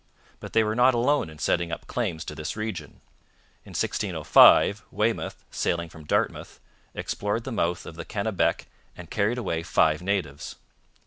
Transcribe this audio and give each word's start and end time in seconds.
But 0.39 0.53
they 0.53 0.63
were 0.63 0.73
not 0.73 0.95
alone 0.95 1.29
in 1.29 1.37
setting 1.37 1.71
up 1.71 1.85
claims 1.85 2.25
to 2.25 2.33
this 2.33 2.57
region. 2.57 3.01
In 3.63 3.75
1605 3.77 4.83
Waymouth, 4.89 5.43
sailing 5.51 5.89
from 5.89 6.05
Dartmouth, 6.05 6.59
explored 6.95 7.43
the 7.43 7.51
mouth 7.51 7.85
of 7.85 7.93
the 7.93 8.05
Kennebec 8.05 8.65
and 8.97 9.11
carried 9.11 9.37
away 9.37 9.61
five 9.61 10.01
natives. 10.01 10.55